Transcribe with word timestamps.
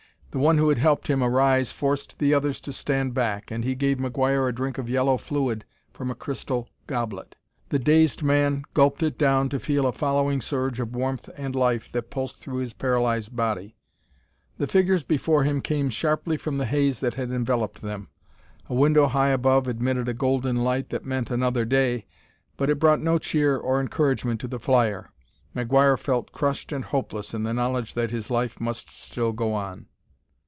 The 0.33 0.39
one 0.39 0.57
who 0.57 0.69
had 0.69 0.77
helped 0.77 1.07
him 1.09 1.21
arise 1.21 1.73
forced 1.73 2.17
the 2.17 2.33
others 2.33 2.61
to 2.61 2.71
stand 2.71 3.13
back, 3.13 3.51
and 3.51 3.65
he 3.65 3.75
gave 3.75 3.97
McGuire 3.97 4.47
a 4.47 4.53
drink 4.53 4.77
of 4.77 4.87
yellow 4.89 5.17
fluid 5.17 5.65
from 5.91 6.09
a 6.09 6.15
crystal 6.15 6.69
goblet. 6.87 7.35
The 7.67 7.79
dazed 7.79 8.23
man 8.23 8.63
gulped 8.73 9.03
it 9.03 9.17
down 9.17 9.49
to 9.49 9.59
feel 9.59 9.85
a 9.85 9.91
following 9.91 10.39
surge 10.39 10.79
of 10.79 10.95
warmth 10.95 11.29
and 11.35 11.53
life 11.53 11.91
that 11.91 12.09
pulsed 12.09 12.37
through 12.39 12.59
his 12.59 12.71
paralyzed 12.71 13.35
body. 13.35 13.75
The 14.57 14.67
figures 14.67 15.03
before 15.03 15.43
him 15.43 15.59
came 15.59 15.89
sharply 15.89 16.37
from 16.37 16.57
the 16.57 16.65
haze 16.65 17.01
that 17.01 17.15
had 17.15 17.29
enveloped 17.29 17.81
them. 17.81 18.07
A 18.69 18.73
window 18.73 19.07
high 19.07 19.31
above 19.31 19.67
admitted 19.67 20.07
a 20.07 20.13
golden 20.13 20.55
light 20.63 20.91
that 20.91 21.03
meant 21.03 21.29
another 21.29 21.65
day, 21.65 22.05
but 22.55 22.69
it 22.69 22.79
brought 22.79 23.01
no 23.01 23.17
cheer 23.17 23.57
or 23.57 23.81
encouragement 23.81 24.39
to 24.39 24.47
the 24.47 24.59
flyer. 24.59 25.11
McGuire 25.53 25.99
felt 25.99 26.31
crushed 26.31 26.71
and 26.71 26.85
hopeless 26.85 27.33
in 27.33 27.43
the 27.43 27.53
knowledge 27.53 27.95
that 27.95 28.11
his 28.11 28.31
life 28.31 28.61
must 28.61 28.89
still 28.89 29.33
go 29.33 29.53
on. 29.53 29.87